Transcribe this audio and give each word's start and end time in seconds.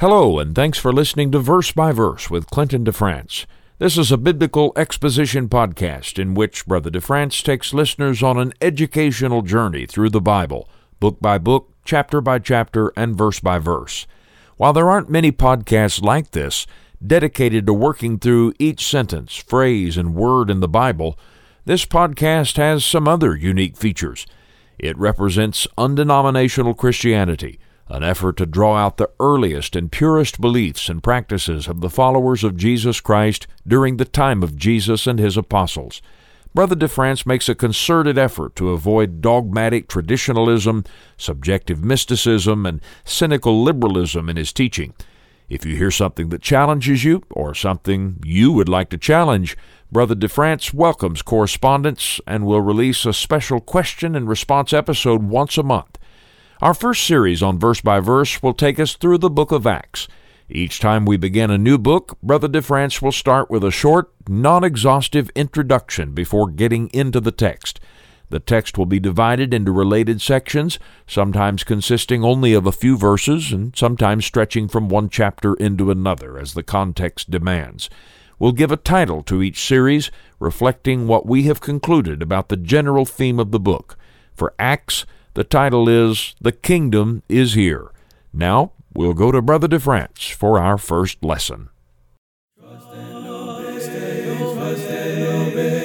Hello, 0.00 0.38
and 0.38 0.54
thanks 0.54 0.78
for 0.78 0.94
listening 0.94 1.30
to 1.30 1.38
Verse 1.38 1.72
by 1.72 1.92
Verse 1.92 2.30
with 2.30 2.48
Clinton 2.48 2.86
DeFrance. 2.86 3.44
This 3.78 3.98
is 3.98 4.10
a 4.10 4.16
biblical 4.16 4.72
exposition 4.74 5.46
podcast 5.46 6.18
in 6.18 6.32
which 6.32 6.64
Brother 6.64 6.88
DeFrance 6.88 7.44
takes 7.44 7.74
listeners 7.74 8.22
on 8.22 8.38
an 8.38 8.54
educational 8.62 9.42
journey 9.42 9.84
through 9.84 10.08
the 10.08 10.22
Bible, 10.22 10.70
book 11.00 11.20
by 11.20 11.36
book, 11.36 11.74
chapter 11.84 12.22
by 12.22 12.38
chapter, 12.38 12.94
and 12.96 13.14
verse 13.14 13.40
by 13.40 13.58
verse. 13.58 14.06
While 14.56 14.72
there 14.72 14.88
aren't 14.88 15.10
many 15.10 15.32
podcasts 15.32 16.02
like 16.02 16.30
this, 16.30 16.66
dedicated 17.06 17.66
to 17.66 17.74
working 17.74 18.18
through 18.18 18.54
each 18.58 18.86
sentence, 18.86 19.36
phrase, 19.36 19.98
and 19.98 20.14
word 20.14 20.48
in 20.48 20.60
the 20.60 20.66
Bible, 20.66 21.18
this 21.66 21.84
podcast 21.84 22.56
has 22.56 22.86
some 22.86 23.06
other 23.06 23.36
unique 23.36 23.76
features. 23.76 24.26
It 24.78 24.96
represents 24.96 25.68
undenominational 25.76 26.72
Christianity, 26.72 27.60
an 27.90 28.04
effort 28.04 28.36
to 28.36 28.46
draw 28.46 28.76
out 28.76 28.96
the 28.96 29.10
earliest 29.18 29.74
and 29.74 29.90
purest 29.90 30.40
beliefs 30.40 30.88
and 30.88 31.02
practices 31.02 31.66
of 31.66 31.80
the 31.80 31.90
followers 31.90 32.44
of 32.44 32.56
Jesus 32.56 33.00
Christ 33.00 33.48
during 33.66 33.96
the 33.96 34.04
time 34.04 34.42
of 34.42 34.56
Jesus 34.56 35.06
and 35.08 35.18
his 35.18 35.36
apostles. 35.36 36.00
Brother 36.54 36.76
DeFrance 36.76 37.26
makes 37.26 37.48
a 37.48 37.54
concerted 37.54 38.16
effort 38.16 38.56
to 38.56 38.70
avoid 38.70 39.20
dogmatic 39.20 39.88
traditionalism, 39.88 40.84
subjective 41.16 41.84
mysticism, 41.84 42.64
and 42.64 42.80
cynical 43.04 43.62
liberalism 43.62 44.28
in 44.28 44.36
his 44.36 44.52
teaching. 44.52 44.94
If 45.48 45.66
you 45.66 45.76
hear 45.76 45.90
something 45.90 46.28
that 46.28 46.42
challenges 46.42 47.02
you, 47.02 47.22
or 47.30 47.54
something 47.54 48.20
you 48.24 48.52
would 48.52 48.68
like 48.68 48.88
to 48.90 48.98
challenge, 48.98 49.56
Brother 49.90 50.14
DeFrance 50.14 50.72
welcomes 50.72 51.22
correspondence 51.22 52.20
and 52.24 52.46
will 52.46 52.60
release 52.60 53.04
a 53.04 53.12
special 53.12 53.60
question 53.60 54.14
and 54.14 54.28
response 54.28 54.72
episode 54.72 55.24
once 55.24 55.58
a 55.58 55.64
month. 55.64 55.98
Our 56.62 56.74
first 56.74 57.04
series 57.06 57.42
on 57.42 57.58
verse 57.58 57.80
by 57.80 58.00
verse 58.00 58.42
will 58.42 58.52
take 58.52 58.78
us 58.78 58.94
through 58.94 59.16
the 59.16 59.30
book 59.30 59.50
of 59.50 59.66
Acts. 59.66 60.08
Each 60.46 60.78
time 60.78 61.06
we 61.06 61.16
begin 61.16 61.50
a 61.50 61.56
new 61.56 61.78
book, 61.78 62.18
Brother 62.22 62.48
DeFrance 62.48 63.00
will 63.00 63.12
start 63.12 63.50
with 63.50 63.64
a 63.64 63.70
short, 63.70 64.12
non 64.28 64.62
exhaustive 64.62 65.30
introduction 65.34 66.12
before 66.12 66.50
getting 66.50 66.88
into 66.88 67.18
the 67.18 67.32
text. 67.32 67.80
The 68.28 68.40
text 68.40 68.76
will 68.76 68.84
be 68.84 69.00
divided 69.00 69.54
into 69.54 69.72
related 69.72 70.20
sections, 70.20 70.78
sometimes 71.06 71.64
consisting 71.64 72.24
only 72.24 72.52
of 72.52 72.66
a 72.66 72.72
few 72.72 72.98
verses 72.98 73.52
and 73.52 73.74
sometimes 73.74 74.26
stretching 74.26 74.68
from 74.68 74.90
one 74.90 75.08
chapter 75.08 75.54
into 75.54 75.90
another 75.90 76.38
as 76.38 76.52
the 76.52 76.62
context 76.62 77.30
demands. 77.30 77.88
We'll 78.38 78.52
give 78.52 78.70
a 78.70 78.76
title 78.76 79.22
to 79.22 79.42
each 79.42 79.66
series, 79.66 80.10
reflecting 80.38 81.06
what 81.06 81.24
we 81.24 81.44
have 81.44 81.62
concluded 81.62 82.20
about 82.20 82.50
the 82.50 82.58
general 82.58 83.06
theme 83.06 83.40
of 83.40 83.50
the 83.50 83.60
book. 83.60 83.96
For 84.34 84.52
Acts, 84.58 85.06
the 85.34 85.44
title 85.44 85.88
is 85.88 86.34
The 86.40 86.52
Kingdom 86.52 87.22
is 87.28 87.54
Here. 87.54 87.90
Now, 88.32 88.72
we'll 88.94 89.14
go 89.14 89.30
to 89.30 89.40
Brother 89.40 89.68
DeFrance 89.68 90.32
for 90.32 90.58
our 90.58 90.76
first 90.78 91.24
lesson. 91.24 91.68
but 95.54 95.79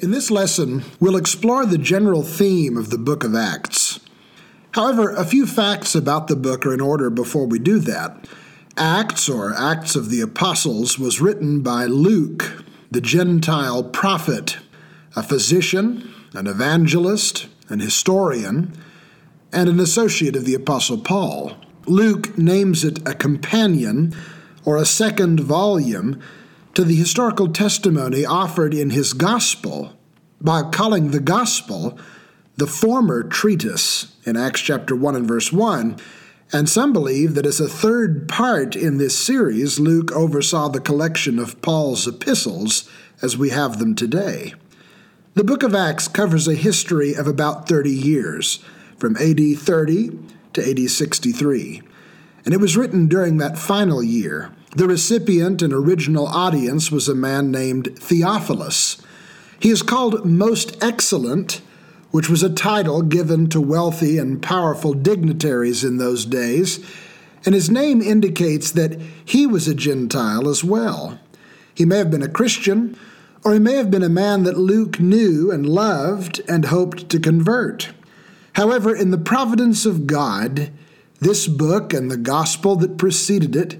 In 0.00 0.10
this 0.10 0.30
lesson, 0.30 0.84
we'll 1.00 1.16
explore 1.16 1.64
the 1.64 1.78
general 1.78 2.22
theme 2.22 2.76
of 2.76 2.90
the 2.90 2.98
book 2.98 3.24
of 3.24 3.34
Acts. 3.34 3.98
However, 4.72 5.10
a 5.10 5.24
few 5.24 5.46
facts 5.46 5.94
about 5.94 6.28
the 6.28 6.36
book 6.36 6.66
are 6.66 6.74
in 6.74 6.82
order 6.82 7.08
before 7.08 7.46
we 7.46 7.58
do 7.58 7.78
that. 7.78 8.28
Acts, 8.76 9.26
or 9.26 9.54
Acts 9.54 9.96
of 9.96 10.10
the 10.10 10.20
Apostles, 10.20 10.98
was 10.98 11.22
written 11.22 11.62
by 11.62 11.86
Luke, 11.86 12.62
the 12.90 13.00
Gentile 13.00 13.82
prophet, 13.82 14.58
a 15.14 15.22
physician, 15.22 16.12
an 16.34 16.46
evangelist, 16.46 17.48
an 17.70 17.80
historian, 17.80 18.72
and 19.50 19.70
an 19.70 19.80
associate 19.80 20.36
of 20.36 20.44
the 20.44 20.54
Apostle 20.54 20.98
Paul. 20.98 21.56
Luke 21.86 22.36
names 22.36 22.84
it 22.84 22.98
a 23.08 23.14
companion 23.14 24.14
or 24.66 24.76
a 24.76 24.84
second 24.84 25.40
volume 25.40 26.20
to 26.76 26.84
the 26.84 26.94
historical 26.94 27.48
testimony 27.48 28.26
offered 28.26 28.74
in 28.74 28.90
his 28.90 29.14
gospel 29.14 29.94
by 30.42 30.60
calling 30.60 31.10
the 31.10 31.20
gospel 31.20 31.98
the 32.56 32.66
former 32.66 33.22
treatise 33.22 34.14
in 34.26 34.36
Acts 34.36 34.60
chapter 34.60 34.94
1 34.94 35.16
and 35.16 35.26
verse 35.26 35.50
1. 35.50 35.96
And 36.52 36.68
some 36.68 36.92
believe 36.92 37.34
that 37.34 37.46
as 37.46 37.60
a 37.60 37.66
third 37.66 38.28
part 38.28 38.76
in 38.76 38.98
this 38.98 39.18
series, 39.18 39.80
Luke 39.80 40.12
oversaw 40.12 40.68
the 40.68 40.78
collection 40.78 41.38
of 41.38 41.62
Paul's 41.62 42.06
epistles 42.06 42.86
as 43.22 43.38
we 43.38 43.48
have 43.48 43.78
them 43.78 43.94
today. 43.94 44.52
The 45.32 45.44
book 45.44 45.62
of 45.62 45.74
Acts 45.74 46.08
covers 46.08 46.46
a 46.46 46.54
history 46.54 47.14
of 47.14 47.26
about 47.26 47.66
30 47.66 47.90
years, 47.90 48.62
from 48.98 49.16
AD 49.16 49.40
30 49.56 50.10
to 50.52 50.70
AD 50.70 50.90
63 50.90 51.82
and 52.46 52.54
it 52.54 52.60
was 52.60 52.76
written 52.76 53.08
during 53.08 53.38
that 53.38 53.58
final 53.58 54.02
year. 54.02 54.52
The 54.76 54.86
recipient 54.86 55.62
and 55.62 55.72
original 55.72 56.26
audience 56.26 56.92
was 56.92 57.08
a 57.08 57.14
man 57.14 57.50
named 57.50 57.98
Theophilus. 57.98 59.00
He 59.58 59.70
is 59.70 59.80
called 59.80 60.26
Most 60.26 60.76
Excellent, 60.84 61.62
which 62.10 62.28
was 62.28 62.42
a 62.42 62.52
title 62.52 63.00
given 63.00 63.48
to 63.48 63.60
wealthy 63.62 64.18
and 64.18 64.42
powerful 64.42 64.92
dignitaries 64.92 65.82
in 65.82 65.96
those 65.96 66.26
days, 66.26 66.84
and 67.46 67.54
his 67.54 67.70
name 67.70 68.02
indicates 68.02 68.70
that 68.72 69.00
he 69.24 69.46
was 69.46 69.66
a 69.66 69.74
Gentile 69.74 70.46
as 70.46 70.62
well. 70.62 71.18
He 71.74 71.86
may 71.86 71.96
have 71.96 72.10
been 72.10 72.22
a 72.22 72.28
Christian, 72.28 72.98
or 73.44 73.54
he 73.54 73.58
may 73.58 73.76
have 73.76 73.90
been 73.90 74.02
a 74.02 74.10
man 74.10 74.42
that 74.42 74.58
Luke 74.58 75.00
knew 75.00 75.50
and 75.50 75.66
loved 75.66 76.42
and 76.46 76.66
hoped 76.66 77.08
to 77.08 77.18
convert. 77.18 77.94
However, 78.52 78.94
in 78.94 79.10
the 79.10 79.16
providence 79.16 79.86
of 79.86 80.06
God, 80.06 80.70
this 81.20 81.46
book 81.46 81.94
and 81.94 82.10
the 82.10 82.18
gospel 82.18 82.76
that 82.76 82.98
preceded 82.98 83.56
it 83.56 83.78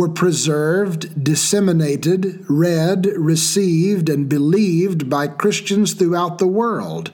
were 0.00 0.08
preserved, 0.08 1.22
disseminated, 1.22 2.42
read, 2.48 3.04
received, 3.18 4.08
and 4.08 4.30
believed 4.30 5.10
by 5.10 5.28
Christians 5.28 5.92
throughout 5.92 6.38
the 6.38 6.48
world 6.48 7.12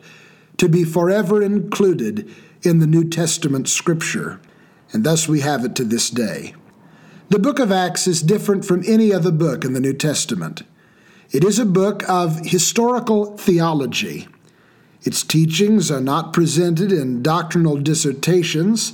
to 0.56 0.68
be 0.68 0.84
forever 0.84 1.42
included 1.42 2.32
in 2.62 2.78
the 2.78 2.86
New 2.86 3.02
Testament 3.02 3.68
scripture, 3.68 4.40
and 4.92 5.02
thus 5.02 5.26
we 5.26 5.40
have 5.40 5.64
it 5.64 5.74
to 5.74 5.84
this 5.84 6.10
day. 6.10 6.54
The 7.28 7.40
book 7.40 7.58
of 7.58 7.72
Acts 7.72 8.06
is 8.06 8.22
different 8.22 8.64
from 8.64 8.84
any 8.86 9.12
other 9.12 9.32
book 9.32 9.64
in 9.64 9.72
the 9.72 9.80
New 9.80 9.94
Testament. 9.94 10.62
It 11.32 11.42
is 11.42 11.58
a 11.58 11.66
book 11.66 12.08
of 12.08 12.38
historical 12.46 13.36
theology. 13.36 14.28
Its 15.02 15.24
teachings 15.24 15.90
are 15.90 16.00
not 16.00 16.32
presented 16.32 16.92
in 16.92 17.24
doctrinal 17.24 17.78
dissertations 17.78 18.92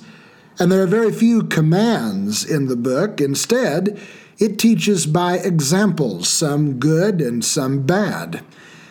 and 0.58 0.70
there 0.70 0.82
are 0.82 0.86
very 0.86 1.12
few 1.12 1.42
commands 1.42 2.44
in 2.44 2.66
the 2.66 2.76
book. 2.76 3.20
Instead, 3.20 3.98
it 4.38 4.58
teaches 4.58 5.06
by 5.06 5.38
examples, 5.38 6.28
some 6.28 6.78
good 6.78 7.20
and 7.20 7.44
some 7.44 7.82
bad. 7.82 8.42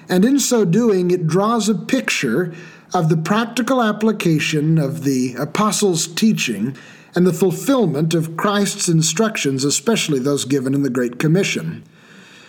And 0.10 0.26
in 0.26 0.40
so 0.40 0.66
doing, 0.66 1.12
it 1.12 1.28
draws 1.28 1.70
a 1.70 1.76
picture 1.76 2.54
of 2.94 3.10
the 3.10 3.18
practical 3.18 3.82
application 3.82 4.78
of 4.78 5.04
the 5.04 5.36
apostles' 5.36 6.08
teaching 6.08 6.76
and 7.16 7.26
the 7.26 7.34
fulfillment 7.34 8.14
of 8.14 8.38
Christ's 8.38 8.90
instructions, 8.90 9.64
especially 9.64 10.20
those 10.20 10.46
given 10.46 10.74
in 10.74 10.84
the 10.84 10.90
Great 10.90 11.20
Commission. 11.20 11.84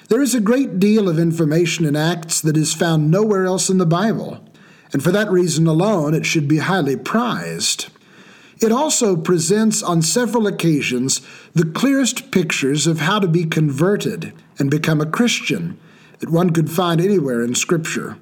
There 0.08 0.22
is 0.22 0.34
a 0.34 0.40
great 0.40 0.78
deal 0.78 1.08
of 1.08 1.18
information 1.18 1.84
in 1.84 1.96
Acts 1.96 2.40
that 2.40 2.56
is 2.56 2.74
found 2.74 3.10
nowhere 3.10 3.46
else 3.46 3.70
in 3.70 3.78
the 3.78 3.86
Bible, 3.86 4.44
and 4.92 5.02
for 5.02 5.10
that 5.10 5.30
reason 5.30 5.66
alone, 5.66 6.14
it 6.14 6.26
should 6.26 6.48
be 6.48 6.58
highly 6.58 6.96
prized. 6.96 7.88
It 8.62 8.70
also 8.70 9.16
presents 9.16 9.82
on 9.82 10.02
several 10.02 10.46
occasions 10.46 11.20
the 11.52 11.64
clearest 11.64 12.30
pictures 12.30 12.86
of 12.86 13.00
how 13.00 13.18
to 13.18 13.26
be 13.26 13.44
converted 13.44 14.32
and 14.56 14.70
become 14.70 15.00
a 15.00 15.06
Christian 15.06 15.78
that 16.20 16.30
one 16.30 16.50
could 16.50 16.70
find 16.70 17.00
anywhere 17.00 17.42
in 17.42 17.56
Scripture. 17.56 18.18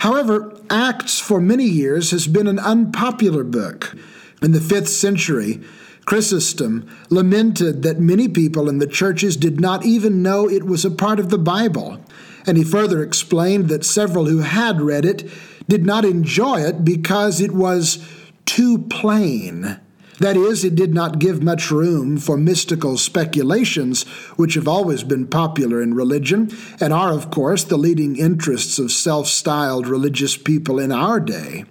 However, 0.00 0.54
Acts 0.68 1.18
for 1.18 1.40
many 1.40 1.64
years 1.64 2.10
has 2.10 2.26
been 2.26 2.46
an 2.46 2.58
unpopular 2.58 3.44
book. 3.44 3.96
In 4.42 4.52
the 4.52 4.60
fifth 4.60 4.88
century, 4.88 5.62
Chrysostom 6.04 6.86
lamented 7.08 7.82
that 7.82 7.98
many 7.98 8.28
people 8.28 8.68
in 8.68 8.78
the 8.78 8.86
churches 8.86 9.38
did 9.38 9.58
not 9.58 9.86
even 9.86 10.22
know 10.22 10.46
it 10.48 10.64
was 10.64 10.84
a 10.84 10.90
part 10.90 11.18
of 11.18 11.30
the 11.30 11.38
Bible, 11.38 11.98
and 12.46 12.58
he 12.58 12.62
further 12.62 13.02
explained 13.02 13.70
that 13.70 13.86
several 13.86 14.26
who 14.26 14.40
had 14.40 14.82
read 14.82 15.06
it 15.06 15.28
did 15.66 15.86
not 15.86 16.04
enjoy 16.04 16.60
it 16.60 16.84
because 16.84 17.40
it 17.40 17.52
was 17.52 18.06
too 18.46 18.78
plain. 18.78 19.78
That 20.18 20.36
is, 20.36 20.64
it 20.64 20.74
did 20.74 20.94
not 20.94 21.18
give 21.18 21.42
much 21.42 21.70
room 21.70 22.16
for 22.16 22.38
mystical 22.38 22.96
speculations, 22.96 24.04
which 24.36 24.54
have 24.54 24.66
always 24.66 25.02
been 25.02 25.26
popular 25.26 25.82
in 25.82 25.92
religion, 25.92 26.50
and 26.80 26.92
are, 26.92 27.12
of 27.12 27.30
course, 27.30 27.64
the 27.64 27.76
leading 27.76 28.16
interests 28.16 28.78
of 28.78 28.90
self 28.90 29.26
styled 29.26 29.86
religious 29.86 30.36
people 30.36 30.78
in 30.78 30.90
our 30.90 31.20
day. 31.20 31.66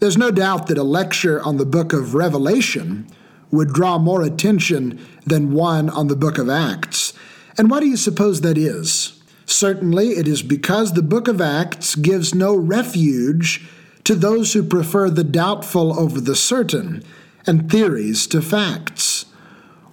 There's 0.00 0.16
no 0.16 0.30
doubt 0.30 0.66
that 0.66 0.78
a 0.78 0.82
lecture 0.82 1.40
on 1.42 1.56
the 1.56 1.66
book 1.66 1.92
of 1.92 2.14
Revelation 2.14 3.06
would 3.50 3.72
draw 3.72 3.98
more 3.98 4.22
attention 4.22 4.98
than 5.24 5.52
one 5.52 5.88
on 5.88 6.08
the 6.08 6.16
book 6.16 6.38
of 6.38 6.48
Acts. 6.48 7.12
And 7.56 7.70
why 7.70 7.80
do 7.80 7.86
you 7.86 7.96
suppose 7.96 8.40
that 8.40 8.58
is? 8.58 9.20
Certainly, 9.46 10.10
it 10.10 10.28
is 10.28 10.42
because 10.42 10.92
the 10.92 11.02
book 11.02 11.26
of 11.26 11.40
Acts 11.40 11.94
gives 11.94 12.34
no 12.34 12.54
refuge 12.54 13.66
to 14.04 14.14
those 14.14 14.52
who 14.52 14.62
prefer 14.62 15.10
the 15.10 15.24
doubtful 15.24 15.98
over 15.98 16.20
the 16.20 16.36
certain 16.36 17.02
and 17.46 17.70
theories 17.70 18.26
to 18.28 18.42
facts. 18.42 19.26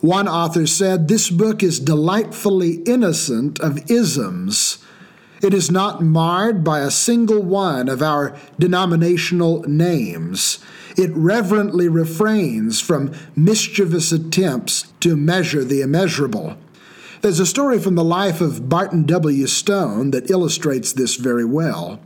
One 0.01 0.27
author 0.27 0.67
said, 0.67 1.07
This 1.07 1.29
book 1.29 1.63
is 1.63 1.79
delightfully 1.79 2.75
innocent 2.85 3.59
of 3.59 3.89
isms. 3.89 4.77
It 5.41 5.53
is 5.53 5.71
not 5.71 6.01
marred 6.01 6.63
by 6.63 6.79
a 6.79 6.91
single 6.91 7.41
one 7.41 7.89
of 7.89 8.01
our 8.01 8.37
denominational 8.59 9.63
names. 9.63 10.59
It 10.97 11.11
reverently 11.13 11.89
refrains 11.89 12.79
from 12.79 13.13
mischievous 13.35 14.11
attempts 14.11 14.93
to 15.01 15.15
measure 15.15 15.63
the 15.63 15.81
immeasurable. 15.81 16.57
There's 17.21 17.39
a 17.39 17.45
story 17.45 17.79
from 17.79 17.95
the 17.95 18.03
life 18.03 18.39
of 18.39 18.69
Barton 18.69 19.03
W. 19.03 19.47
Stone 19.47 20.11
that 20.11 20.29
illustrates 20.29 20.93
this 20.93 21.15
very 21.15 21.45
well. 21.45 21.99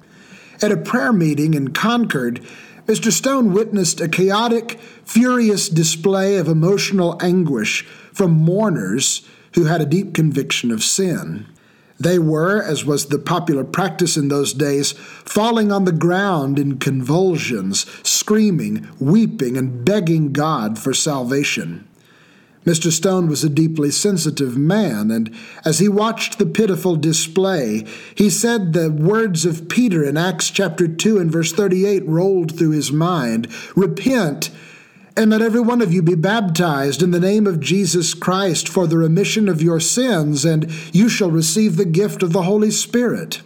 At 0.62 0.72
a 0.72 0.78
prayer 0.78 1.14
meeting 1.14 1.54
in 1.54 1.70
Concord, 1.70 2.42
Mr. 2.86 3.12
Stone 3.12 3.54
witnessed 3.54 4.02
a 4.02 4.10
chaotic, 4.10 4.80
furious 5.06 5.70
display 5.70 6.38
of 6.38 6.48
emotional 6.48 7.18
anguish 7.22 7.84
from 8.14 8.32
mourners 8.32 9.22
who 9.56 9.66
had 9.66 9.80
a 9.80 9.86
deep 9.86 10.14
conviction 10.14 10.72
of 10.72 10.84
sin. 10.84 11.46
They 12.00 12.20
were, 12.20 12.62
as 12.62 12.86
was 12.86 13.08
the 13.08 13.20
popular 13.20 13.64
practice 13.64 14.16
in 14.16 14.30
those 14.30 14.54
days, 14.54 14.94
falling 14.94 15.72
on 15.72 15.86
the 15.86 15.92
ground 15.92 16.58
in 16.58 16.78
convulsions, 16.78 17.86
screaming, 18.08 18.88
weeping, 19.00 19.58
and 19.58 19.84
begging 19.84 20.32
God 20.32 20.80
for 20.80 20.94
salvation. 20.94 21.89
Mr. 22.66 22.92
Stone 22.92 23.30
was 23.30 23.44
a 23.44 23.50
deeply 23.50 23.90
sensitive 23.90 24.58
man, 24.58 25.12
and 25.12 25.34
as 25.64 25.80
he 25.80 25.88
watched 25.88 26.38
the 26.38 26.46
pitiful 26.46 26.98
display, 26.98 27.86
he 28.14 28.30
said 28.30 28.74
the 28.74 28.92
words 28.92 29.46
of 29.46 29.70
Peter 29.70 30.04
in 30.04 30.18
Acts 30.18 30.50
chapter 30.50 30.88
2 30.88 31.20
and 31.20 31.32
verse 31.32 31.54
38 31.54 32.06
rolled 32.06 32.58
through 32.58 32.72
his 32.72 32.92
mind 32.92 33.48
Repent, 33.78 34.52
and 35.16 35.32
let 35.32 35.42
every 35.42 35.62
one 35.62 35.82
of 35.82 35.94
you 35.94 36.02
be 36.02 36.16
baptized 36.16 37.02
in 37.02 37.12
the 37.12 37.20
name 37.20 37.48
of 37.48 37.62
Jesus 37.62 38.14
Christ 38.14 38.68
for 38.68 38.88
the 38.88 38.98
remission 38.98 39.48
of 39.48 39.62
your 39.62 39.80
sins, 39.80 40.44
and 40.44 40.70
you 40.94 41.08
shall 41.08 41.32
receive 41.32 41.78
the 41.78 41.86
gift 41.86 42.22
of 42.24 42.34
the 42.34 42.44
Holy 42.44 42.72
Spirit. 42.72 43.42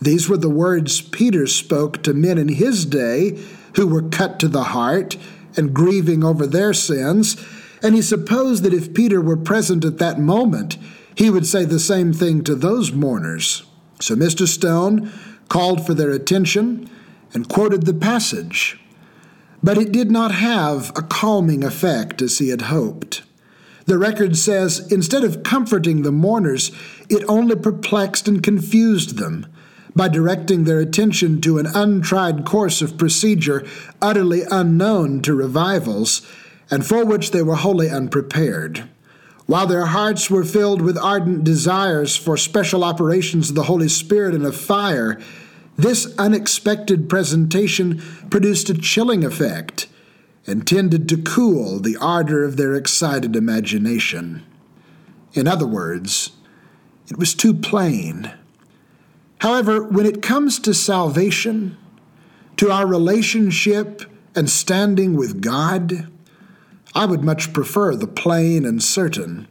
These 0.00 0.28
were 0.28 0.36
the 0.36 0.50
words 0.50 1.00
Peter 1.00 1.46
spoke 1.46 2.02
to 2.02 2.12
men 2.12 2.36
in 2.36 2.48
his 2.48 2.84
day 2.84 3.38
who 3.76 3.86
were 3.86 4.02
cut 4.02 4.38
to 4.40 4.48
the 4.48 4.64
heart 4.64 5.16
and 5.56 5.74
grieving 5.74 6.22
over 6.22 6.46
their 6.46 6.74
sins 6.74 7.36
and 7.82 7.94
he 7.94 8.02
supposed 8.02 8.62
that 8.62 8.74
if 8.74 8.94
Peter 8.94 9.20
were 9.20 9.36
present 9.36 9.84
at 9.84 9.98
that 9.98 10.18
moment, 10.18 10.78
he 11.14 11.30
would 11.30 11.46
say 11.46 11.64
the 11.64 11.80
same 11.80 12.12
thing 12.12 12.42
to 12.44 12.54
those 12.54 12.92
mourners. 12.92 13.64
So 14.00 14.14
Mr. 14.14 14.46
Stone 14.46 15.12
called 15.48 15.84
for 15.84 15.94
their 15.94 16.10
attention 16.10 16.88
and 17.34 17.48
quoted 17.48 17.84
the 17.84 17.94
passage. 17.94 18.78
But 19.62 19.78
it 19.78 19.92
did 19.92 20.10
not 20.10 20.32
have 20.32 20.90
a 20.90 21.02
calming 21.02 21.62
effect 21.62 22.22
as 22.22 22.38
he 22.38 22.48
had 22.48 22.62
hoped. 22.62 23.22
The 23.86 23.98
record 23.98 24.36
says 24.36 24.90
instead 24.92 25.24
of 25.24 25.42
comforting 25.42 26.02
the 26.02 26.12
mourners, 26.12 26.70
it 27.08 27.24
only 27.28 27.56
perplexed 27.56 28.28
and 28.28 28.42
confused 28.42 29.18
them 29.18 29.46
by 29.94 30.08
directing 30.08 30.64
their 30.64 30.80
attention 30.80 31.40
to 31.42 31.58
an 31.58 31.66
untried 31.66 32.44
course 32.44 32.80
of 32.80 32.96
procedure 32.96 33.66
utterly 34.00 34.42
unknown 34.50 35.20
to 35.22 35.34
revivals 35.34 36.22
and 36.72 36.86
for 36.86 37.04
which 37.04 37.32
they 37.32 37.42
were 37.42 37.56
wholly 37.56 37.90
unprepared. 37.90 38.88
While 39.44 39.66
their 39.66 39.84
hearts 39.86 40.30
were 40.30 40.42
filled 40.42 40.80
with 40.80 40.96
ardent 40.96 41.44
desires 41.44 42.16
for 42.16 42.38
special 42.38 42.82
operations 42.82 43.50
of 43.50 43.56
the 43.56 43.64
Holy 43.64 43.90
Spirit 43.90 44.34
and 44.34 44.46
of 44.46 44.56
fire, 44.56 45.20
this 45.76 46.16
unexpected 46.16 47.10
presentation 47.10 48.00
produced 48.30 48.70
a 48.70 48.74
chilling 48.74 49.22
effect 49.22 49.86
and 50.46 50.66
tended 50.66 51.10
to 51.10 51.18
cool 51.18 51.78
the 51.78 51.98
ardor 51.98 52.42
of 52.42 52.56
their 52.56 52.74
excited 52.74 53.36
imagination. 53.36 54.42
In 55.34 55.46
other 55.46 55.66
words, 55.66 56.30
it 57.10 57.18
was 57.18 57.34
too 57.34 57.52
plain. 57.52 58.32
However, 59.40 59.82
when 59.82 60.06
it 60.06 60.22
comes 60.22 60.58
to 60.60 60.72
salvation, 60.72 61.76
to 62.56 62.70
our 62.70 62.86
relationship 62.86 64.04
and 64.34 64.48
standing 64.48 65.16
with 65.16 65.42
God, 65.42 66.08
I 66.94 67.06
would 67.06 67.24
much 67.24 67.52
prefer 67.52 67.96
the 67.96 68.06
plain 68.06 68.64
and 68.64 68.82
certain 68.82 69.48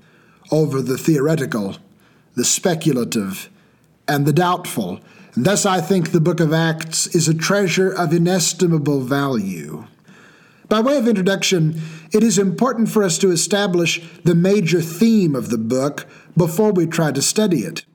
over 0.51 0.81
the 0.81 0.97
theoretical, 0.97 1.77
the 2.35 2.45
speculative, 2.45 3.49
and 4.07 4.25
the 4.25 4.33
doubtful. 4.33 4.99
And 5.33 5.45
thus, 5.45 5.65
I 5.65 5.81
think 5.81 6.11
the 6.11 6.21
book 6.21 6.39
of 6.39 6.53
Acts 6.53 7.07
is 7.07 7.27
a 7.27 7.33
treasure 7.33 7.91
of 7.91 8.13
inestimable 8.13 9.01
value. 9.01 9.87
By 10.67 10.81
way 10.81 10.97
of 10.97 11.07
introduction, 11.07 11.81
it 12.11 12.23
is 12.23 12.37
important 12.37 12.89
for 12.89 13.03
us 13.03 13.17
to 13.19 13.31
establish 13.31 14.01
the 14.23 14.35
major 14.35 14.81
theme 14.81 15.35
of 15.35 15.49
the 15.49 15.57
book 15.57 16.05
before 16.37 16.71
we 16.71 16.85
try 16.85 17.11
to 17.11 17.21
study 17.21 17.59
it. 17.59 17.85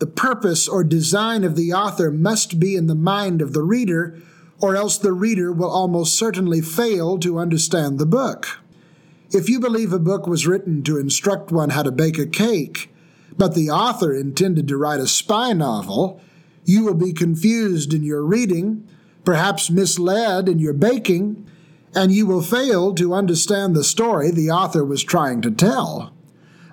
The 0.00 0.06
purpose 0.06 0.68
or 0.68 0.84
design 0.84 1.44
of 1.44 1.56
the 1.56 1.72
author 1.72 2.10
must 2.10 2.58
be 2.58 2.76
in 2.76 2.88
the 2.88 2.94
mind 2.94 3.40
of 3.40 3.52
the 3.52 3.62
reader, 3.62 4.20
or 4.60 4.76
else 4.76 4.98
the 4.98 5.12
reader 5.12 5.52
will 5.52 5.70
almost 5.70 6.18
certainly 6.18 6.60
fail 6.60 7.18
to 7.18 7.38
understand 7.38 7.98
the 7.98 8.06
book. 8.06 8.58
If 9.34 9.48
you 9.48 9.58
believe 9.58 9.92
a 9.92 9.98
book 9.98 10.28
was 10.28 10.46
written 10.46 10.84
to 10.84 10.96
instruct 10.96 11.50
one 11.50 11.70
how 11.70 11.82
to 11.82 11.90
bake 11.90 12.18
a 12.18 12.26
cake, 12.26 12.94
but 13.36 13.56
the 13.56 13.68
author 13.68 14.14
intended 14.14 14.68
to 14.68 14.76
write 14.76 15.00
a 15.00 15.08
spy 15.08 15.52
novel, 15.52 16.20
you 16.64 16.84
will 16.84 16.94
be 16.94 17.12
confused 17.12 17.92
in 17.92 18.04
your 18.04 18.22
reading, 18.22 18.88
perhaps 19.24 19.70
misled 19.70 20.48
in 20.48 20.60
your 20.60 20.72
baking, 20.72 21.44
and 21.96 22.12
you 22.12 22.26
will 22.26 22.42
fail 22.42 22.94
to 22.94 23.12
understand 23.12 23.74
the 23.74 23.82
story 23.82 24.30
the 24.30 24.50
author 24.50 24.84
was 24.84 25.02
trying 25.02 25.42
to 25.42 25.50
tell. 25.50 26.14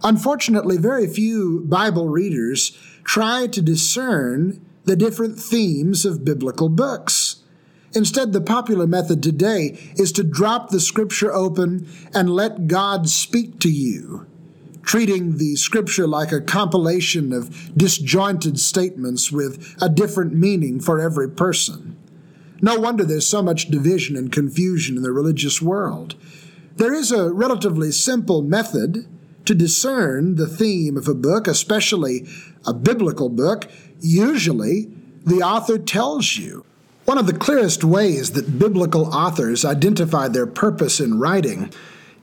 Unfortunately, 0.04 0.78
very 0.78 1.08
few 1.08 1.62
Bible 1.62 2.10
readers 2.10 2.78
try 3.04 3.48
to 3.48 3.62
discern 3.64 4.64
the 4.84 4.96
different 4.96 5.40
themes 5.40 6.06
of 6.06 6.24
biblical 6.24 6.70
books. 6.70 7.31
Instead, 7.94 8.32
the 8.32 8.42
popular 8.42 8.88
method 8.88 9.22
today 9.22 9.78
is 9.98 10.12
to 10.14 10.24
drop 10.24 10.70
the 10.70 10.80
scripture 10.80 11.34
open 11.34 11.88
and 12.14 12.34
let 12.34 12.68
God 12.68 13.10
speak 13.10 13.60
to 13.60 13.70
you, 13.70 14.26
treating 14.82 15.38
the 15.38 15.56
scripture 15.56 16.08
like 16.08 16.32
a 16.32 16.40
compilation 16.40 17.34
of 17.34 17.76
disjointed 17.76 18.60
statements 18.60 19.32
with 19.32 19.76
a 19.82 19.90
different 19.90 20.34
meaning 20.34 20.80
for 20.80 21.00
every 21.00 21.30
person. 21.30 21.98
No 22.62 22.80
wonder 22.80 23.04
there's 23.04 23.28
so 23.28 23.42
much 23.42 23.68
division 23.68 24.16
and 24.16 24.32
confusion 24.32 24.96
in 24.96 25.04
the 25.04 25.12
religious 25.12 25.62
world. 25.62 26.16
There 26.78 26.94
is 26.94 27.12
a 27.12 27.34
relatively 27.34 27.92
simple 27.92 28.42
method 28.42 29.08
to 29.46 29.56
discern 29.56 30.36
the 30.36 30.48
theme 30.48 30.96
of 30.96 31.08
a 31.08 31.14
book, 31.16 31.48
especially 31.48 32.28
a 32.66 32.74
biblical 32.74 33.30
book. 33.30 33.68
Usually, 34.00 34.92
the 35.26 35.42
author 35.42 35.78
tells 35.78 36.38
you. 36.38 36.64
One 37.06 37.18
of 37.18 37.26
the 37.26 37.34
clearest 37.34 37.84
ways 37.84 38.32
that 38.32 38.60
biblical 38.60 39.06
authors 39.14 39.66
identify 39.66 40.28
their 40.28 40.48
purpose 40.48 41.00
in 41.00 41.20
writing 41.20 41.72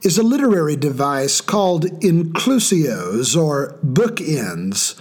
is 0.03 0.17
a 0.17 0.23
literary 0.23 0.77
device 0.77 1.41
called 1.41 1.85
inclusios 2.01 3.37
or 3.37 3.77
bookends, 3.85 4.99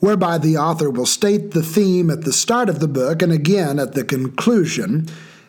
whereby 0.00 0.36
the 0.36 0.58
author 0.58 0.90
will 0.90 1.06
state 1.06 1.52
the 1.52 1.62
theme 1.62 2.10
at 2.10 2.22
the 2.22 2.32
start 2.32 2.68
of 2.68 2.80
the 2.80 2.88
book 2.88 3.22
and 3.22 3.32
again 3.32 3.78
at 3.78 3.94
the 3.94 4.04
conclusion. 4.04 5.06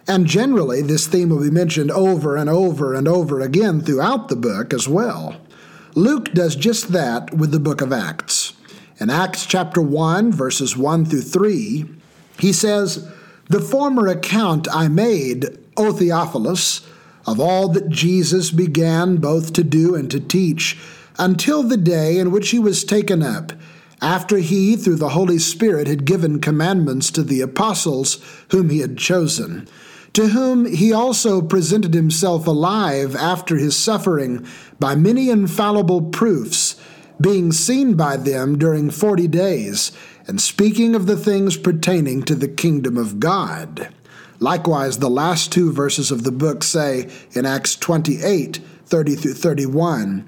And 0.07 0.25
generally, 0.25 0.81
this 0.81 1.07
theme 1.07 1.29
will 1.29 1.41
be 1.41 1.51
mentioned 1.51 1.91
over 1.91 2.37
and 2.37 2.49
over 2.49 2.93
and 2.93 3.07
over 3.07 3.41
again 3.41 3.81
throughout 3.81 4.29
the 4.29 4.37
book 4.37 4.73
as 4.73 4.87
well. 4.87 5.35
Luke 5.95 6.31
does 6.33 6.55
just 6.55 6.93
that 6.93 7.33
with 7.33 7.51
the 7.51 7.59
book 7.59 7.81
of 7.81 7.91
Acts. 7.91 8.53
In 8.99 9.09
Acts 9.09 9.45
chapter 9.45 9.81
1, 9.81 10.31
verses 10.31 10.77
1 10.77 11.05
through 11.05 11.21
3, 11.21 11.85
he 12.39 12.53
says, 12.53 13.11
the 13.47 13.61
former 13.61 14.07
account 14.07 14.67
I 14.73 14.87
made, 14.87 15.45
O 15.77 15.91
Theophilus, 15.91 16.81
of 17.27 17.39
all 17.39 17.69
that 17.69 17.89
Jesus 17.89 18.51
began 18.51 19.17
both 19.17 19.53
to 19.53 19.63
do 19.63 19.95
and 19.95 20.09
to 20.11 20.19
teach, 20.19 20.77
until 21.17 21.63
the 21.63 21.77
day 21.77 22.17
in 22.17 22.31
which 22.31 22.49
he 22.49 22.59
was 22.59 22.83
taken 22.83 23.23
up, 23.23 23.53
after 24.01 24.37
he, 24.37 24.75
through 24.75 24.97
the 24.97 25.09
Holy 25.09 25.39
Spirit, 25.39 25.87
had 25.87 26.05
given 26.05 26.41
commandments 26.41 27.09
to 27.11 27.23
the 27.23 27.41
apostles 27.41 28.19
whom 28.51 28.69
he 28.69 28.79
had 28.79 28.97
chosen, 28.97 29.67
to 30.13 30.27
whom 30.29 30.65
he 30.65 30.91
also 30.91 31.41
presented 31.41 31.93
himself 31.93 32.47
alive 32.47 33.15
after 33.15 33.57
his 33.57 33.75
suffering 33.75 34.45
by 34.79 34.95
many 34.95 35.29
infallible 35.29 36.01
proofs, 36.01 36.75
being 37.19 37.51
seen 37.51 37.95
by 37.95 38.17
them 38.17 38.57
during 38.57 38.89
forty 38.89 39.27
days 39.27 39.91
and 40.27 40.41
speaking 40.41 40.95
of 40.95 41.05
the 41.05 41.17
things 41.17 41.57
pertaining 41.57 42.23
to 42.23 42.35
the 42.35 42.47
kingdom 42.47 42.97
of 42.97 43.19
God. 43.19 43.89
Likewise, 44.39 44.99
the 44.99 45.09
last 45.09 45.51
two 45.51 45.71
verses 45.71 46.11
of 46.11 46.23
the 46.23 46.31
book 46.31 46.63
say 46.63 47.09
in 47.33 47.45
Acts 47.45 47.75
28, 47.75 48.59
30 48.85 49.15
through 49.15 49.33
31. 49.33 50.25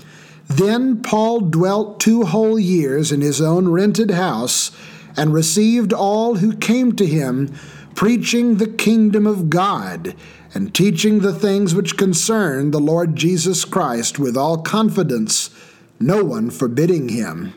Then 0.47 1.01
Paul 1.01 1.41
dwelt 1.41 1.99
two 1.99 2.23
whole 2.23 2.57
years 2.57 3.11
in 3.11 3.21
his 3.21 3.41
own 3.41 3.69
rented 3.69 4.11
house 4.11 4.71
and 5.17 5.33
received 5.33 5.91
all 5.91 6.35
who 6.35 6.55
came 6.55 6.95
to 6.95 7.05
him, 7.05 7.53
preaching 7.95 8.57
the 8.57 8.67
kingdom 8.67 9.27
of 9.27 9.49
God 9.49 10.15
and 10.53 10.73
teaching 10.73 11.19
the 11.19 11.33
things 11.33 11.75
which 11.75 11.97
concern 11.97 12.71
the 12.71 12.79
Lord 12.79 13.15
Jesus 13.15 13.65
Christ 13.65 14.17
with 14.17 14.37
all 14.37 14.57
confidence, 14.57 15.49
no 15.99 16.23
one 16.23 16.49
forbidding 16.49 17.09
him. 17.09 17.53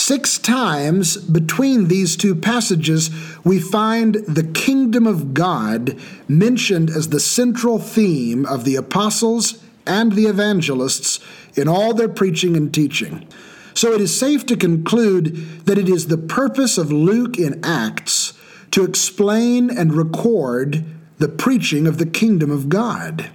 Six 0.00 0.38
times 0.38 1.18
between 1.18 1.88
these 1.88 2.16
two 2.16 2.34
passages, 2.34 3.10
we 3.44 3.60
find 3.60 4.14
the 4.26 4.44
kingdom 4.44 5.06
of 5.06 5.34
God 5.34 5.94
mentioned 6.26 6.88
as 6.88 7.10
the 7.10 7.20
central 7.20 7.78
theme 7.78 8.46
of 8.46 8.64
the 8.64 8.76
apostles 8.76 9.62
and 9.86 10.12
the 10.12 10.24
evangelists 10.24 11.20
in 11.54 11.68
all 11.68 11.92
their 11.92 12.08
preaching 12.08 12.56
and 12.56 12.72
teaching. 12.72 13.28
So 13.74 13.92
it 13.92 14.00
is 14.00 14.18
safe 14.18 14.46
to 14.46 14.56
conclude 14.56 15.66
that 15.66 15.76
it 15.76 15.88
is 15.88 16.06
the 16.06 16.16
purpose 16.16 16.78
of 16.78 16.90
Luke 16.90 17.38
in 17.38 17.62
Acts 17.62 18.32
to 18.70 18.84
explain 18.84 19.68
and 19.68 19.92
record 19.92 20.82
the 21.18 21.28
preaching 21.28 21.86
of 21.86 21.98
the 21.98 22.06
kingdom 22.06 22.50
of 22.50 22.70
God. 22.70 23.30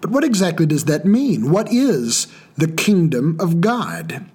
But 0.00 0.10
what 0.10 0.24
exactly 0.24 0.66
does 0.66 0.86
that 0.86 1.04
mean? 1.04 1.52
What 1.52 1.72
is 1.72 2.26
the 2.56 2.68
kingdom 2.68 3.36
of 3.38 3.60
God? 3.60 4.26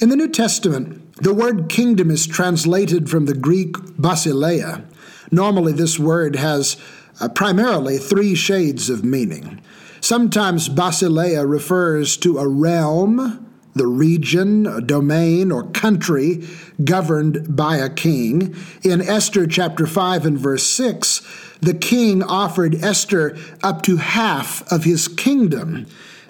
In 0.00 0.08
the 0.08 0.16
New 0.16 0.28
Testament, 0.28 1.05
the 1.16 1.34
word 1.34 1.68
kingdom 1.68 2.10
is 2.10 2.26
translated 2.26 3.08
from 3.08 3.26
the 3.26 3.34
Greek 3.34 3.72
basileia. 3.98 4.84
Normally, 5.30 5.72
this 5.72 5.98
word 5.98 6.36
has 6.36 6.76
uh, 7.20 7.28
primarily 7.28 7.98
three 7.98 8.34
shades 8.34 8.90
of 8.90 9.04
meaning. 9.04 9.60
Sometimes 10.00 10.68
basileia 10.68 11.48
refers 11.48 12.16
to 12.18 12.38
a 12.38 12.46
realm, 12.46 13.46
the 13.74 13.86
region, 13.86 14.66
a 14.66 14.80
domain, 14.80 15.50
or 15.50 15.64
country 15.70 16.46
governed 16.84 17.56
by 17.56 17.76
a 17.76 17.90
king. 17.90 18.54
In 18.82 19.00
Esther 19.00 19.46
chapter 19.46 19.86
5 19.86 20.26
and 20.26 20.38
verse 20.38 20.64
6, 20.64 21.26
the 21.60 21.74
king 21.74 22.22
offered 22.22 22.74
Esther 22.76 23.36
up 23.62 23.82
to 23.82 23.96
half 23.96 24.70
of 24.70 24.84
his 24.84 25.08
kingdom, 25.08 25.86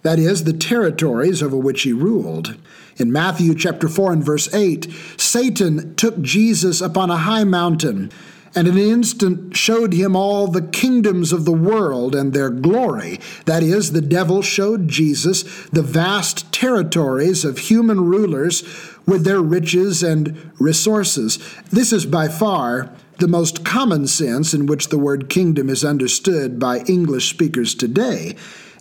that 0.06 0.20
is, 0.20 0.44
the 0.44 0.52
territories 0.52 1.42
over 1.42 1.56
which 1.56 1.82
he 1.82 1.92
ruled. 1.92 2.56
In 2.96 3.10
Matthew 3.10 3.56
chapter 3.56 3.88
4 3.88 4.12
and 4.12 4.24
verse 4.24 4.52
8, 4.54 4.86
Satan 5.16 5.96
took 5.96 6.20
Jesus 6.20 6.80
upon 6.80 7.10
a 7.10 7.16
high 7.16 7.42
mountain 7.42 8.12
and 8.54 8.68
in 8.68 8.78
an 8.78 8.80
instant 8.80 9.56
showed 9.56 9.92
him 9.92 10.14
all 10.14 10.46
the 10.46 10.62
kingdoms 10.62 11.32
of 11.32 11.44
the 11.44 11.52
world 11.52 12.14
and 12.14 12.32
their 12.32 12.50
glory. 12.50 13.18
That 13.46 13.64
is, 13.64 13.90
the 13.90 14.00
devil 14.00 14.42
showed 14.42 14.86
Jesus 14.86 15.42
the 15.70 15.82
vast 15.82 16.52
territories 16.52 17.44
of 17.44 17.58
human 17.58 18.00
rulers 18.06 18.62
with 19.06 19.24
their 19.24 19.42
riches 19.42 20.04
and 20.04 20.52
resources. 20.60 21.38
This 21.70 21.92
is 21.92 22.06
by 22.06 22.28
far 22.28 22.92
the 23.18 23.28
most 23.28 23.64
common 23.64 24.06
sense 24.06 24.54
in 24.54 24.66
which 24.66 24.88
the 24.88 24.98
word 24.98 25.28
kingdom 25.28 25.68
is 25.68 25.84
understood 25.84 26.58
by 26.58 26.78
English 26.80 27.28
speakers 27.28 27.74
today, 27.74 28.36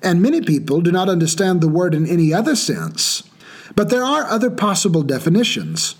and 0.05 0.21
many 0.21 0.39
people 0.39 0.81
do 0.81 0.91
not 0.91 1.09
understand 1.09 1.59
the 1.59 1.67
word 1.67 1.93
in 1.95 2.07
any 2.07 2.33
other 2.33 2.55
sense. 2.55 3.23
But 3.75 3.89
there 3.89 4.03
are 4.03 4.25
other 4.25 4.51
possible 4.51 5.03
definitions. 5.03 5.95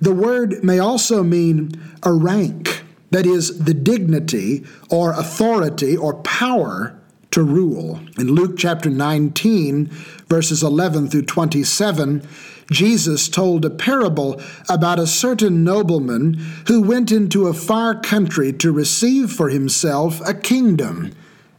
The 0.00 0.14
word 0.14 0.64
may 0.64 0.78
also 0.78 1.22
mean 1.22 1.80
a 2.02 2.12
rank, 2.12 2.82
that 3.10 3.26
is, 3.26 3.58
the 3.58 3.74
dignity 3.74 4.64
or 4.90 5.12
authority 5.12 5.96
or 5.96 6.14
power 6.22 6.98
to 7.30 7.42
rule. 7.42 8.00
In 8.18 8.28
Luke 8.28 8.56
chapter 8.56 8.90
19, 8.90 9.86
verses 10.28 10.62
11 10.62 11.08
through 11.08 11.22
27, 11.22 12.26
Jesus 12.70 13.28
told 13.28 13.64
a 13.64 13.70
parable 13.70 14.40
about 14.68 14.98
a 14.98 15.06
certain 15.06 15.62
nobleman 15.62 16.34
who 16.68 16.82
went 16.82 17.12
into 17.12 17.46
a 17.46 17.54
far 17.54 17.98
country 18.00 18.52
to 18.54 18.72
receive 18.72 19.30
for 19.30 19.50
himself 19.50 20.20
a 20.26 20.34
kingdom 20.34 21.12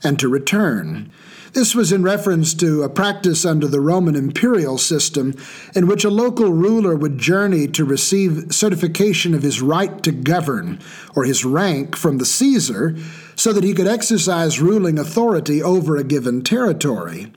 and 0.03 0.19
to 0.19 0.27
return. 0.27 1.11
This 1.53 1.75
was 1.75 1.91
in 1.91 2.01
reference 2.01 2.55
to 2.55 2.81
a 2.81 2.89
practice 2.89 3.45
under 3.45 3.67
the 3.67 3.79
Roman 3.79 4.15
imperial 4.15 4.79
system 4.79 5.35
in 5.75 5.85
which 5.85 6.03
a 6.03 6.09
local 6.09 6.51
ruler 6.51 6.95
would 6.95 7.19
journey 7.19 7.67
to 7.67 7.85
receive 7.85 8.47
certification 8.49 9.35
of 9.35 9.43
his 9.43 9.61
right 9.61 10.01
to 10.01 10.11
govern 10.11 10.79
or 11.15 11.25
his 11.25 11.45
rank 11.45 11.95
from 11.95 12.17
the 12.17 12.25
Caesar 12.25 12.95
so 13.35 13.53
that 13.53 13.63
he 13.63 13.75
could 13.75 13.85
exercise 13.85 14.59
ruling 14.59 14.97
authority 14.97 15.61
over 15.61 15.95
a 15.95 16.03
given 16.03 16.41
territory. 16.41 17.31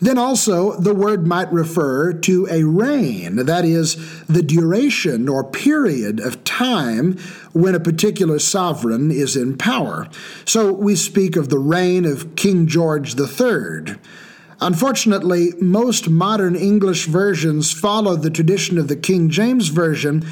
Then 0.00 0.18
also, 0.18 0.78
the 0.78 0.94
word 0.94 1.26
might 1.26 1.52
refer 1.52 2.12
to 2.12 2.46
a 2.50 2.64
reign, 2.64 3.36
that 3.36 3.64
is, 3.64 3.96
the 4.26 4.42
duration 4.42 5.28
or 5.28 5.42
period 5.42 6.20
of 6.20 6.44
time 6.44 7.18
when 7.52 7.74
a 7.74 7.80
particular 7.80 8.38
sovereign 8.38 9.10
is 9.10 9.36
in 9.36 9.56
power. 9.56 10.08
So 10.44 10.72
we 10.72 10.96
speak 10.96 11.36
of 11.36 11.48
the 11.48 11.58
reign 11.58 12.04
of 12.04 12.36
King 12.36 12.66
George 12.66 13.18
III. 13.18 13.96
Unfortunately, 14.60 15.52
most 15.60 16.08
modern 16.08 16.56
English 16.56 17.06
versions 17.06 17.72
follow 17.72 18.16
the 18.16 18.30
tradition 18.30 18.78
of 18.78 18.88
the 18.88 18.96
King 18.96 19.28
James 19.28 19.68
Version 19.68 20.26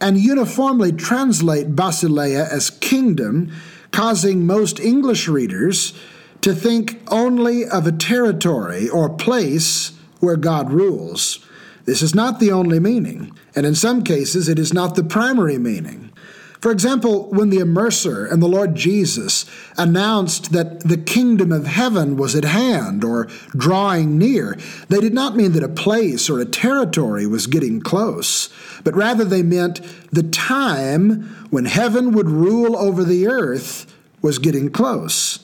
and 0.00 0.18
uniformly 0.18 0.92
translate 0.92 1.74
Basileia 1.74 2.48
as 2.48 2.70
kingdom, 2.70 3.52
causing 3.90 4.46
most 4.46 4.80
English 4.80 5.28
readers 5.28 5.94
to 6.42 6.54
think 6.54 7.00
only 7.08 7.64
of 7.64 7.86
a 7.86 7.92
territory 7.92 8.88
or 8.88 9.08
place 9.08 9.92
where 10.20 10.36
God 10.36 10.70
rules. 10.70 11.44
This 11.84 12.02
is 12.02 12.14
not 12.14 12.40
the 12.40 12.52
only 12.52 12.78
meaning, 12.78 13.36
and 13.54 13.66
in 13.66 13.74
some 13.74 14.02
cases 14.04 14.48
it 14.48 14.58
is 14.58 14.72
not 14.72 14.94
the 14.94 15.04
primary 15.04 15.58
meaning. 15.58 16.12
For 16.60 16.70
example, 16.70 17.30
when 17.30 17.48
the 17.48 17.56
immerser 17.56 18.30
and 18.30 18.42
the 18.42 18.46
Lord 18.46 18.74
Jesus 18.74 19.46
announced 19.78 20.52
that 20.52 20.80
the 20.80 20.98
kingdom 20.98 21.52
of 21.52 21.66
heaven 21.66 22.18
was 22.18 22.34
at 22.34 22.44
hand 22.44 23.02
or 23.02 23.28
drawing 23.56 24.18
near, 24.18 24.58
they 24.88 25.00
did 25.00 25.14
not 25.14 25.36
mean 25.36 25.52
that 25.52 25.62
a 25.62 25.70
place 25.70 26.28
or 26.28 26.38
a 26.38 26.44
territory 26.44 27.26
was 27.26 27.46
getting 27.46 27.80
close, 27.80 28.50
but 28.84 28.94
rather 28.94 29.24
they 29.24 29.42
meant 29.42 29.80
the 30.12 30.22
time 30.22 31.22
when 31.48 31.64
heaven 31.64 32.12
would 32.12 32.28
rule 32.28 32.76
over 32.76 33.04
the 33.04 33.26
earth 33.26 33.86
was 34.20 34.38
getting 34.38 34.70
close. 34.70 35.38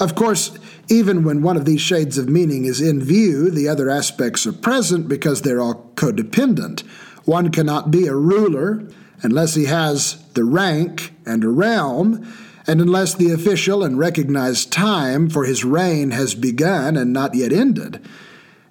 Of 0.00 0.14
course, 0.14 0.56
even 0.88 1.24
when 1.24 1.42
one 1.42 1.56
of 1.56 1.64
these 1.64 1.80
shades 1.80 2.18
of 2.18 2.28
meaning 2.28 2.64
is 2.64 2.80
in 2.80 3.02
view, 3.02 3.50
the 3.50 3.68
other 3.68 3.90
aspects 3.90 4.46
are 4.46 4.52
present 4.52 5.08
because 5.08 5.42
they're 5.42 5.60
all 5.60 5.92
codependent. 5.96 6.80
One 7.24 7.50
cannot 7.50 7.90
be 7.90 8.06
a 8.06 8.14
ruler 8.14 8.88
unless 9.22 9.54
he 9.54 9.64
has 9.64 10.22
the 10.34 10.44
rank 10.44 11.12
and 11.26 11.42
a 11.42 11.48
realm, 11.48 12.26
and 12.66 12.80
unless 12.80 13.14
the 13.14 13.32
official 13.32 13.82
and 13.82 13.98
recognized 13.98 14.72
time 14.72 15.28
for 15.28 15.44
his 15.44 15.64
reign 15.64 16.12
has 16.12 16.34
begun 16.34 16.96
and 16.96 17.12
not 17.12 17.34
yet 17.34 17.52
ended. 17.52 18.06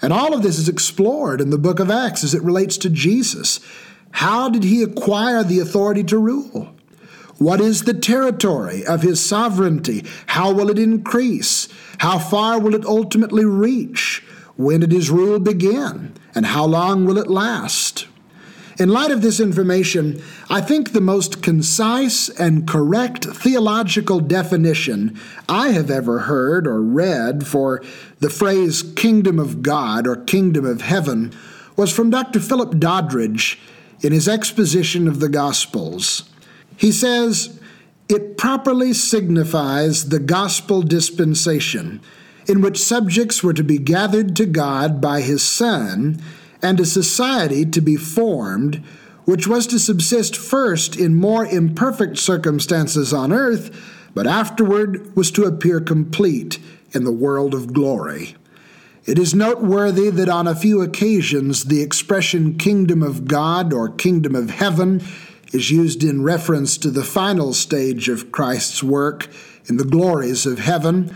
And 0.01 0.13
all 0.13 0.33
of 0.33 0.43
this 0.43 0.57
is 0.59 0.69
explored 0.69 1.41
in 1.41 1.49
the 1.49 1.57
book 1.57 1.79
of 1.79 1.89
Acts 1.89 2.23
as 2.23 2.33
it 2.33 2.43
relates 2.43 2.77
to 2.77 2.89
Jesus. 2.89 3.59
How 4.11 4.49
did 4.49 4.63
he 4.63 4.81
acquire 4.83 5.43
the 5.43 5.59
authority 5.59 6.03
to 6.05 6.17
rule? 6.17 6.76
What 7.37 7.61
is 7.61 7.83
the 7.83 7.93
territory 7.93 8.85
of 8.85 9.03
his 9.03 9.23
sovereignty? 9.23 10.05
How 10.25 10.51
will 10.51 10.69
it 10.69 10.79
increase? 10.79 11.67
How 11.99 12.17
far 12.17 12.59
will 12.59 12.73
it 12.73 12.85
ultimately 12.85 13.45
reach? 13.45 14.23
When 14.55 14.79
did 14.79 14.91
his 14.91 15.11
rule 15.11 15.39
begin? 15.39 16.13
And 16.33 16.47
how 16.47 16.65
long 16.65 17.05
will 17.05 17.17
it 17.17 17.27
last? 17.27 18.07
In 18.79 18.89
light 18.89 19.09
of 19.09 19.21
this 19.21 19.39
information, 19.39 20.21
I 20.49 20.61
think 20.61 20.91
the 20.91 21.01
most 21.01 21.41
concise 21.41 22.29
and 22.29 22.67
correct 22.67 23.25
theological 23.25 24.19
definition 24.19 25.19
I 25.49 25.69
have 25.69 25.89
ever 25.89 26.19
heard 26.19 26.67
or 26.67 26.81
read 26.81 27.47
for 27.47 27.83
the 28.19 28.29
phrase 28.29 28.83
kingdom 28.95 29.39
of 29.39 29.63
God 29.63 30.05
or 30.05 30.15
kingdom 30.15 30.65
of 30.65 30.81
heaven 30.81 31.33
was 31.75 31.91
from 31.91 32.09
Dr. 32.11 32.39
Philip 32.39 32.79
Doddridge 32.79 33.59
in 34.01 34.11
his 34.11 34.27
exposition 34.27 35.07
of 35.07 35.19
the 35.19 35.29
Gospels. 35.29 36.29
He 36.77 36.91
says, 36.91 37.59
it 38.07 38.37
properly 38.37 38.93
signifies 38.93 40.07
the 40.07 40.19
gospel 40.19 40.81
dispensation, 40.81 41.99
in 42.47 42.61
which 42.61 42.81
subjects 42.81 43.43
were 43.43 43.53
to 43.53 43.63
be 43.63 43.77
gathered 43.77 44.35
to 44.37 44.45
God 44.45 45.01
by 45.01 45.19
his 45.19 45.43
Son, 45.43 46.21
and 46.61 46.79
a 46.79 46.85
society 46.85 47.65
to 47.65 47.81
be 47.81 47.97
formed, 47.97 48.81
which 49.25 49.45
was 49.45 49.67
to 49.67 49.79
subsist 49.79 50.37
first 50.37 50.95
in 50.95 51.13
more 51.15 51.45
imperfect 51.45 52.17
circumstances 52.17 53.11
on 53.11 53.33
earth, 53.33 53.75
but 54.13 54.25
afterward 54.25 55.13
was 55.15 55.29
to 55.31 55.43
appear 55.43 55.81
complete 55.81 56.59
in 56.93 57.03
the 57.03 57.11
world 57.11 57.53
of 57.53 57.73
glory. 57.73 58.37
It 59.05 59.19
is 59.19 59.35
noteworthy 59.35 60.09
that 60.09 60.29
on 60.29 60.47
a 60.47 60.55
few 60.55 60.81
occasions 60.81 61.65
the 61.65 61.81
expression 61.81 62.57
kingdom 62.57 63.03
of 63.03 63.25
God 63.25 63.73
or 63.73 63.89
kingdom 63.89 64.33
of 64.33 64.49
heaven 64.49 65.01
is 65.53 65.71
used 65.71 66.03
in 66.03 66.23
reference 66.23 66.77
to 66.77 66.91
the 66.91 67.03
final 67.03 67.53
stage 67.53 68.09
of 68.09 68.31
Christ's 68.31 68.83
work 68.83 69.27
in 69.67 69.77
the 69.77 69.85
glories 69.85 70.45
of 70.45 70.59
heaven. 70.59 71.13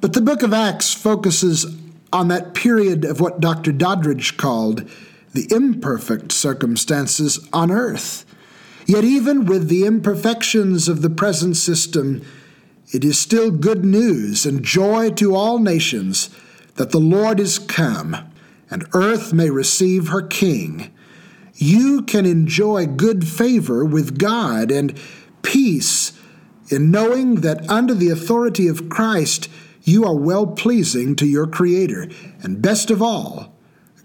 But 0.00 0.12
the 0.12 0.20
book 0.20 0.42
of 0.42 0.52
Acts 0.52 0.94
focuses 0.94 1.76
on 2.12 2.28
that 2.28 2.54
period 2.54 3.04
of 3.04 3.20
what 3.20 3.40
Dr. 3.40 3.72
Doddridge 3.72 4.36
called 4.36 4.88
the 5.32 5.46
imperfect 5.50 6.32
circumstances 6.32 7.46
on 7.52 7.70
earth. 7.70 8.24
Yet, 8.86 9.04
even 9.04 9.44
with 9.44 9.68
the 9.68 9.84
imperfections 9.86 10.88
of 10.88 11.02
the 11.02 11.10
present 11.10 11.56
system, 11.56 12.22
it 12.92 13.04
is 13.04 13.18
still 13.18 13.52
good 13.52 13.84
news 13.84 14.44
and 14.44 14.64
joy 14.64 15.10
to 15.10 15.36
all 15.36 15.58
nations 15.58 16.28
that 16.74 16.90
the 16.90 16.98
Lord 16.98 17.38
is 17.38 17.58
come, 17.58 18.16
and 18.68 18.88
earth 18.92 19.32
may 19.32 19.50
receive 19.50 20.08
her 20.08 20.22
King. 20.22 20.90
You 21.62 22.00
can 22.00 22.24
enjoy 22.24 22.86
good 22.86 23.28
favor 23.28 23.84
with 23.84 24.18
God 24.18 24.70
and 24.70 24.98
peace 25.42 26.18
in 26.70 26.90
knowing 26.90 27.42
that 27.42 27.68
under 27.68 27.92
the 27.92 28.08
authority 28.08 28.66
of 28.66 28.88
Christ 28.88 29.50
you 29.82 30.06
are 30.06 30.16
well 30.16 30.46
pleasing 30.46 31.14
to 31.16 31.26
your 31.26 31.46
Creator. 31.46 32.08
And 32.42 32.62
best 32.62 32.90
of 32.90 33.02
all, 33.02 33.54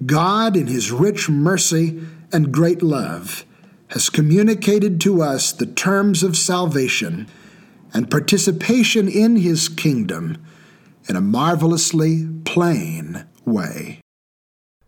God, 0.06 0.58
in 0.58 0.68
His 0.68 0.92
rich 0.92 1.30
mercy 1.30 2.02
and 2.30 2.52
great 2.52 2.84
love, 2.84 3.46
has 3.88 4.10
communicated 4.10 5.00
to 5.02 5.22
us 5.22 5.54
the 5.54 5.66
terms 5.66 6.24
of 6.24 6.36
salvation 6.36 7.26
and 7.94 8.12
participation 8.12 9.08
in 9.08 9.38
His 9.38 9.70
kingdom 9.70 10.44
in 11.08 11.16
a 11.16 11.22
marvelously 11.22 12.28
plain 12.44 13.26
way. 13.46 14.02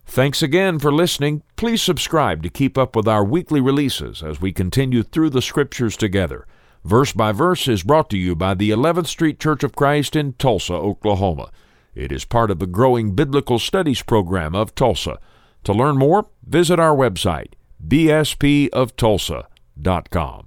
Thanks 0.08 0.42
again 0.42 0.80
for 0.80 0.92
listening. 0.92 1.44
Please 1.58 1.82
subscribe 1.82 2.42
to 2.42 2.50
keep 2.50 2.78
up 2.78 2.96
with 2.96 3.08
our 3.08 3.24
weekly 3.24 3.62
releases 3.62 4.24
as 4.24 4.42
we 4.42 4.52
continue 4.52 5.04
through 5.04 5.30
the 5.30 5.42
Scriptures 5.42 5.96
together. 5.96 6.48
Verse 6.84 7.12
by 7.12 7.32
Verse 7.34 7.68
is 7.68 7.84
brought 7.84 8.10
to 8.12 8.18
you 8.18 8.36
by 8.36 8.56
the 8.56 8.72
11th 8.72 9.08
Street 9.08 9.40
Church 9.40 9.64
of 9.64 9.76
Christ 9.76 10.16
in 10.16 10.34
Tulsa, 10.34 10.74
Oklahoma. 10.74 11.52
It 11.94 12.12
is 12.12 12.26
part 12.26 12.50
of 12.50 12.60
the 12.60 12.66
growing 12.66 13.14
Biblical 13.14 13.60
Studies 13.60 14.02
program 14.02 14.56
of 14.56 14.74
Tulsa. 14.74 15.20
To 15.66 15.74
learn 15.74 15.98
more, 15.98 16.28
visit 16.44 16.80
our 16.80 16.96
website, 16.96 17.54
bspoftulsa.com. 17.86 20.44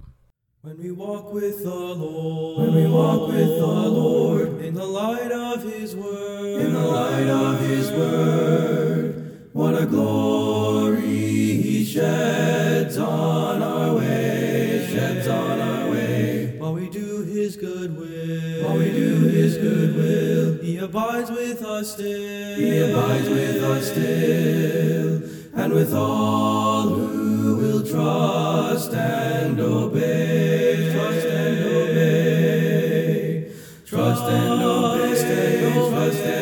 When 0.63 0.77
we 0.77 0.91
walk 0.91 1.33
with 1.33 1.63
the 1.63 1.69
Lord, 1.69 2.67
when 2.67 2.75
we 2.75 2.87
walk 2.87 3.29
with 3.29 3.47
the 3.47 3.65
Lord, 3.65 4.61
in 4.61 4.73
the 4.73 4.85
light 4.85 5.31
of 5.31 5.63
His 5.63 5.95
Word, 5.95 6.61
in 6.61 6.73
the 6.73 6.79
light 6.79 7.27
of 7.27 7.59
His 7.59 7.91
Word, 7.91 8.90
what 9.53 9.81
a 9.81 9.85
glory 9.85 11.01
He 11.01 11.83
sheds 11.83 12.97
on 12.97 13.61
our 13.61 13.95
way, 13.95 14.87
sheds 14.89 15.27
on 15.27 15.59
our 15.59 15.89
way. 15.89 16.55
While 16.57 16.73
we 16.73 16.89
do 16.89 17.23
His 17.23 17.57
good 17.57 17.97
will, 17.97 18.63
while 18.63 18.77
we 18.77 18.91
do 18.91 19.19
His 19.27 19.57
good 19.57 19.95
will, 19.95 20.63
He 20.63 20.77
abides 20.77 21.29
with 21.29 21.61
us 21.63 21.93
still, 21.93 22.57
He 22.57 22.79
abides 22.79 23.29
with 23.29 23.63
us 23.63 23.91
still, 23.91 25.21
and 25.61 25.73
with 25.73 25.93
all 25.93 26.87
who 26.89 27.57
will 27.57 27.85
trust 27.85 28.93
and 28.93 29.59
obey, 29.59 30.93
trust 30.93 31.27
and 31.27 31.65
obey, 31.65 33.51
trust 33.85 34.23
and 34.23 34.63
obey, 34.63 34.99
trust 35.01 35.25
and 35.25 35.77
obey. 35.77 36.01
For 36.01 36.40